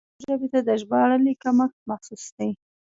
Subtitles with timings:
[0.05, 2.49] پښتو ژبې ته د ژباړې کمښت محسوس دی.